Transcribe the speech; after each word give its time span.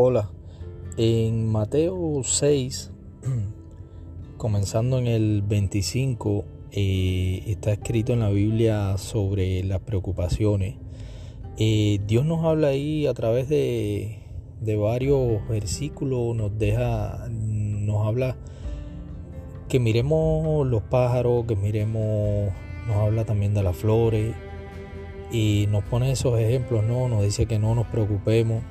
Hola, 0.00 0.30
en 0.96 1.50
Mateo 1.50 2.20
6, 2.22 2.92
comenzando 4.36 4.96
en 4.96 5.08
el 5.08 5.42
25, 5.42 6.44
eh, 6.70 7.42
está 7.48 7.72
escrito 7.72 8.12
en 8.12 8.20
la 8.20 8.30
Biblia 8.30 8.96
sobre 8.96 9.64
las 9.64 9.80
preocupaciones. 9.80 10.76
Eh, 11.56 11.98
Dios 12.06 12.24
nos 12.24 12.44
habla 12.44 12.68
ahí 12.68 13.08
a 13.08 13.14
través 13.14 13.48
de, 13.48 14.20
de 14.60 14.76
varios 14.76 15.48
versículos, 15.48 16.36
nos 16.36 16.56
deja, 16.56 17.26
nos 17.28 18.06
habla 18.06 18.36
que 19.68 19.80
miremos 19.80 20.64
los 20.64 20.84
pájaros, 20.84 21.44
que 21.46 21.56
miremos, 21.56 22.52
nos 22.86 22.96
habla 22.98 23.24
también 23.24 23.52
de 23.52 23.64
las 23.64 23.74
flores 23.74 24.32
y 25.32 25.66
nos 25.70 25.82
pone 25.82 26.12
esos 26.12 26.38
ejemplos, 26.38 26.84
¿no? 26.84 27.08
Nos 27.08 27.24
dice 27.24 27.46
que 27.46 27.58
no 27.58 27.74
nos 27.74 27.88
preocupemos 27.88 28.62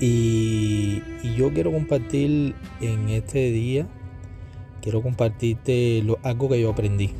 y, 0.00 1.02
yo 1.36 1.52
quiero 1.52 1.72
compartir 1.72 2.54
en 2.80 3.08
este 3.10 3.50
día, 3.50 3.86
quiero 4.80 5.02
compartirte 5.02 6.02
algo 6.22 6.48
que 6.48 6.60
yo 6.60 6.70
aprendí. 6.70 7.10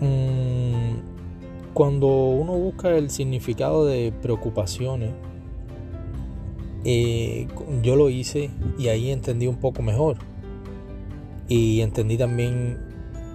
Mm, 0.00 0.96
cuando 1.74 2.08
uno 2.08 2.52
busca 2.54 2.90
el 2.96 3.10
significado 3.10 3.86
de 3.86 4.12
preocupaciones, 4.20 5.12
eh, 6.84 7.46
yo 7.82 7.94
lo 7.94 8.10
hice 8.10 8.50
y 8.78 8.88
ahí 8.88 9.10
entendí 9.10 9.46
un 9.46 9.56
poco 9.56 9.82
mejor. 9.82 10.16
Y 11.48 11.80
entendí 11.82 12.16
también 12.16 12.78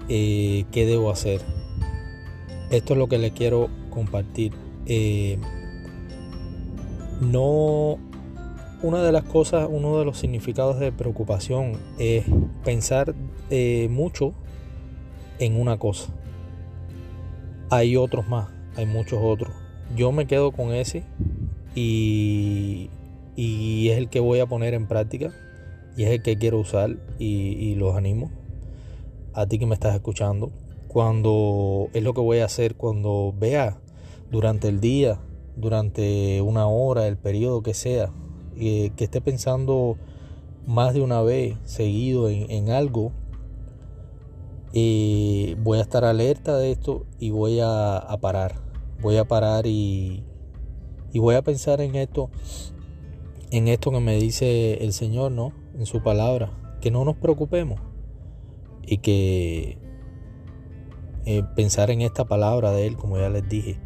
eh, 0.09 0.65
qué 0.71 0.85
debo 0.85 1.09
hacer. 1.09 1.41
Esto 2.69 2.93
es 2.93 2.99
lo 2.99 3.07
que 3.07 3.17
le 3.17 3.31
quiero 3.31 3.69
compartir. 3.89 4.51
Eh, 4.85 5.37
no, 7.21 7.97
una 8.81 9.01
de 9.01 9.11
las 9.11 9.23
cosas, 9.23 9.67
uno 9.69 9.97
de 9.97 10.05
los 10.05 10.17
significados 10.17 10.79
de 10.79 10.91
preocupación 10.91 11.73
es 11.97 12.25
pensar 12.63 13.15
eh, 13.49 13.87
mucho 13.89 14.33
en 15.39 15.59
una 15.59 15.77
cosa. 15.77 16.13
Hay 17.69 17.97
otros 17.97 18.27
más, 18.27 18.49
hay 18.75 18.85
muchos 18.85 19.19
otros. 19.21 19.51
Yo 19.95 20.11
me 20.11 20.27
quedo 20.27 20.51
con 20.51 20.73
ese 20.73 21.03
y, 21.75 22.89
y 23.35 23.89
es 23.89 23.97
el 23.97 24.09
que 24.09 24.19
voy 24.19 24.39
a 24.39 24.45
poner 24.45 24.73
en 24.73 24.87
práctica 24.87 25.31
y 25.95 26.03
es 26.03 26.11
el 26.11 26.21
que 26.21 26.37
quiero 26.37 26.59
usar 26.59 26.97
y, 27.17 27.25
y 27.25 27.75
los 27.75 27.95
animo 27.95 28.31
a 29.33 29.45
ti 29.47 29.59
que 29.59 29.65
me 29.65 29.75
estás 29.75 29.95
escuchando. 29.95 30.51
Cuando 30.87 31.89
es 31.93 32.03
lo 32.03 32.13
que 32.13 32.21
voy 32.21 32.39
a 32.39 32.45
hacer 32.45 32.75
cuando 32.75 33.33
vea 33.37 33.77
durante 34.31 34.67
el 34.67 34.79
día 34.79 35.19
durante 35.57 36.41
una 36.41 36.67
hora, 36.67 37.07
el 37.07 37.17
periodo 37.17 37.61
que 37.61 37.73
sea, 37.73 38.11
que 38.55 38.93
esté 38.97 39.19
pensando 39.19 39.97
más 40.65 40.93
de 40.93 41.01
una 41.01 41.21
vez 41.21 41.57
seguido 41.65 42.29
en, 42.29 42.69
algo, 42.69 43.11
voy 44.73 45.77
a 45.77 45.81
estar 45.81 46.05
alerta 46.05 46.57
de 46.57 46.71
esto 46.71 47.05
y 47.19 47.31
voy 47.31 47.59
a, 47.61 48.17
parar. 48.21 48.61
Voy 49.01 49.17
a 49.17 49.25
parar 49.25 49.67
y, 49.67 50.23
y, 51.11 51.19
voy 51.19 51.35
a 51.35 51.41
pensar 51.41 51.81
en 51.81 51.95
esto, 51.95 52.29
en 53.51 53.67
esto 53.67 53.91
que 53.91 53.99
me 53.99 54.15
dice 54.17 54.83
el 54.83 54.93
Señor, 54.93 55.31
¿no? 55.31 55.53
En 55.77 55.85
su 55.85 56.01
palabra, 56.01 56.51
que 56.81 56.89
no 56.89 57.05
nos 57.05 57.15
preocupemos 57.17 57.79
y 58.87 58.99
que 58.99 59.77
eh, 61.25 61.43
pensar 61.55 61.91
en 61.91 62.01
esta 62.01 62.25
palabra 62.25 62.71
de 62.71 62.87
Él, 62.87 62.95
como 62.95 63.17
ya 63.17 63.29
les 63.29 63.47
dije, 63.47 63.77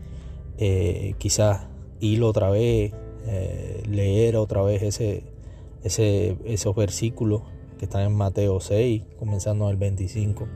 eh, 0.58 1.16
quizás 1.18 1.68
ir 2.00 2.24
otra 2.24 2.50
vez, 2.50 2.94
eh, 3.28 3.84
leer 3.90 4.36
otra 4.36 4.62
vez 4.62 4.82
ese, 4.82 5.24
ese, 5.84 6.38
esos 6.46 6.76
versículos 6.76 7.44
que 7.78 7.86
están 7.86 8.04
en 8.04 8.14
Mateo 8.14 8.60
6, 8.60 9.04
comenzando 9.18 9.66
en 9.66 9.72
el 9.72 9.78
25, 9.78 10.48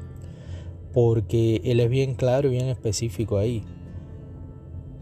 porque 0.93 1.61
Él 1.63 1.79
es 1.79 1.89
bien 1.89 2.15
claro 2.15 2.47
y 2.47 2.51
bien 2.51 2.67
específico 2.67 3.37
ahí. 3.37 3.63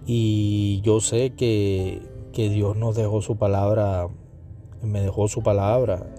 Y 0.05 0.81
yo 0.81 0.99
sé 0.99 1.31
que, 1.31 2.01
que 2.33 2.49
Dios 2.49 2.75
nos 2.75 2.95
dejó 2.95 3.21
su 3.21 3.37
palabra, 3.37 4.09
me 4.81 5.01
dejó 5.01 5.27
su 5.27 5.43
palabra 5.43 6.13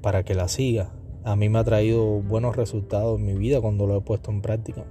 para 0.00 0.24
que 0.24 0.34
la 0.34 0.48
siga. 0.48 0.92
A 1.24 1.36
mí 1.36 1.48
me 1.48 1.58
ha 1.58 1.64
traído 1.64 2.22
buenos 2.22 2.56
resultados 2.56 3.18
en 3.18 3.26
mi 3.26 3.34
vida 3.34 3.60
cuando 3.60 3.86
lo 3.86 3.96
he 3.96 4.00
puesto 4.00 4.30
en 4.30 4.40
práctica. 4.40 4.84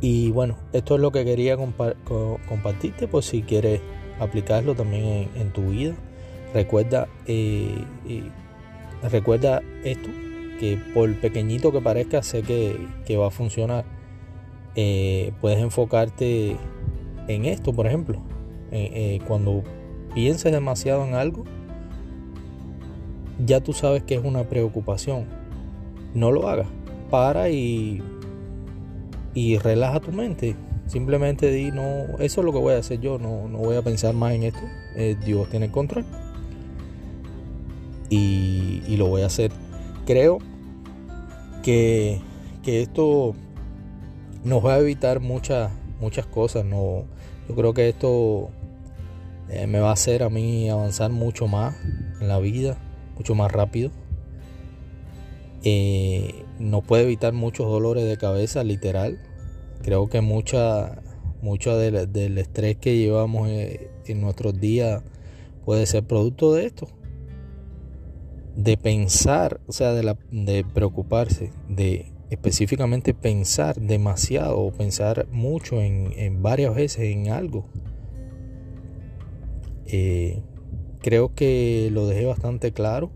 Y 0.00 0.30
bueno, 0.30 0.56
esto 0.72 0.94
es 0.94 1.00
lo 1.00 1.10
que 1.10 1.24
quería 1.24 1.56
compartirte 1.56 3.08
por 3.08 3.22
si 3.24 3.42
quieres 3.42 3.80
aplicarlo 4.20 4.74
también 4.74 5.28
en, 5.34 5.52
tu 5.52 5.70
vida. 5.70 5.94
Recuerda, 6.54 7.08
eh, 7.26 7.84
recuerda 9.10 9.60
esto, 9.84 10.08
que 10.60 10.78
por 10.94 11.12
pequeñito 11.16 11.72
que 11.72 11.80
parezca, 11.80 12.22
sé 12.22 12.42
que, 12.42 13.16
va 13.16 13.26
a 13.26 13.30
funcionar. 13.30 13.84
Eh, 14.76 15.32
puedes 15.40 15.58
enfocarte 15.58 16.56
en 17.26 17.44
esto, 17.44 17.72
por 17.72 17.86
ejemplo. 17.86 18.20
Eh, 18.70 19.18
cuando 19.26 19.64
pienses 20.14 20.52
demasiado 20.52 21.04
en 21.04 21.14
algo, 21.14 21.44
ya 23.44 23.60
tú 23.60 23.72
sabes 23.72 24.04
que 24.04 24.14
es 24.14 24.24
una 24.24 24.44
preocupación. 24.44 25.26
No 26.14 26.30
lo 26.30 26.48
hagas. 26.48 26.68
Para 27.10 27.50
y 27.50 28.02
y 29.38 29.56
relaja 29.56 30.00
tu 30.00 30.10
mente. 30.10 30.56
Simplemente 30.88 31.52
di, 31.52 31.70
no, 31.70 32.06
eso 32.18 32.40
es 32.40 32.44
lo 32.44 32.52
que 32.52 32.58
voy 32.58 32.74
a 32.74 32.78
hacer 32.78 32.98
yo, 32.98 33.18
no, 33.20 33.46
no 33.46 33.58
voy 33.58 33.76
a 33.76 33.82
pensar 33.82 34.12
más 34.12 34.32
en 34.32 34.42
esto. 34.42 34.58
Eh, 34.96 35.16
Dios 35.24 35.48
tiene 35.48 35.66
el 35.66 35.72
control. 35.72 36.04
Y, 38.10 38.82
y, 38.88 38.96
lo 38.96 39.06
voy 39.06 39.22
a 39.22 39.26
hacer. 39.26 39.52
Creo 40.06 40.38
que, 41.62 42.20
que, 42.64 42.82
esto 42.82 43.36
nos 44.42 44.64
va 44.64 44.74
a 44.74 44.78
evitar 44.80 45.20
muchas, 45.20 45.70
muchas 46.00 46.26
cosas. 46.26 46.64
No, 46.64 47.04
yo 47.48 47.54
creo 47.54 47.74
que 47.74 47.88
esto 47.88 48.50
eh, 49.50 49.68
me 49.68 49.78
va 49.78 49.90
a 49.90 49.92
hacer 49.92 50.24
a 50.24 50.30
mí 50.30 50.68
avanzar 50.68 51.12
mucho 51.12 51.46
más 51.46 51.76
en 52.20 52.26
la 52.26 52.40
vida, 52.40 52.76
mucho 53.14 53.36
más 53.36 53.52
rápido. 53.52 53.92
Eh, 55.62 56.44
nos 56.58 56.82
puede 56.82 57.04
evitar 57.04 57.32
muchos 57.34 57.66
dolores 57.66 58.04
de 58.04 58.16
cabeza, 58.16 58.64
literal. 58.64 59.20
Creo 59.82 60.08
que 60.08 60.20
mucha, 60.20 61.02
mucho 61.40 61.76
del, 61.76 62.38
estrés 62.38 62.76
que 62.76 62.96
llevamos 62.96 63.48
eh, 63.48 63.90
en, 64.06 64.20
nuestros 64.20 64.58
días 64.60 65.02
puede 65.64 65.86
ser 65.86 66.04
producto 66.04 66.52
de 66.54 66.66
esto. 66.66 66.88
De 68.56 68.76
pensar, 68.76 69.60
o 69.66 69.72
sea, 69.72 69.92
de, 69.92 70.02
la, 70.02 70.18
de 70.32 70.64
preocuparse, 70.64 71.52
de 71.68 72.12
específicamente 72.30 73.14
pensar 73.14 73.80
demasiado 73.80 74.58
o 74.58 74.72
pensar 74.72 75.26
mucho 75.30 75.80
en, 75.80 76.42
varias 76.42 76.74
veces 76.74 77.04
en 77.04 77.30
algo. 77.30 77.66
Eh, 79.86 80.42
creo 81.00 81.34
que 81.34 81.88
lo 81.92 82.06
dejé 82.06 82.26
bastante 82.26 82.72
claro. 82.72 83.10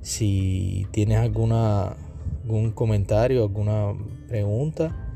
Si 0.00 0.86
tienes 0.92 1.18
alguna, 1.18 1.96
algún 2.42 2.72
comentario, 2.72 3.42
alguna 3.42 3.92
pregunta, 4.28 5.09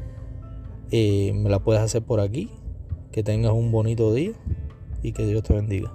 eh, 0.90 1.32
me 1.34 1.50
la 1.50 1.60
puedes 1.60 1.82
hacer 1.82 2.02
por 2.02 2.20
aquí. 2.20 2.50
Que 3.12 3.22
tengas 3.22 3.52
un 3.52 3.70
bonito 3.70 4.12
día 4.12 4.32
y 5.02 5.12
que 5.12 5.24
Dios 5.24 5.44
te 5.44 5.54
bendiga. 5.54 5.92